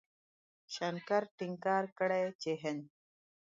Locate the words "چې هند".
2.41-2.83